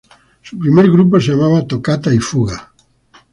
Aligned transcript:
Su 0.41 0.57
primer 0.57 0.89
grupo 0.89 1.19
se 1.21 1.27
llamaba 1.27 1.67
Tocata 1.67 2.11
y 2.11 2.17
Fuga. 2.17 2.73